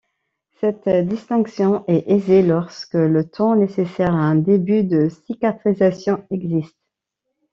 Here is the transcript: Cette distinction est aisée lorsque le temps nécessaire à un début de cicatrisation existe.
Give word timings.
Cette 0.59 0.89
distinction 1.05 1.85
est 1.87 2.09
aisée 2.09 2.41
lorsque 2.41 2.95
le 2.95 3.29
temps 3.29 3.55
nécessaire 3.55 4.15
à 4.15 4.23
un 4.23 4.33
début 4.35 4.83
de 4.83 5.09
cicatrisation 5.09 6.25
existe. 6.31 6.75